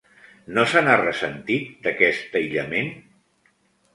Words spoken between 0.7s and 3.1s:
se n'ha ressentit, d'aquest aïllament?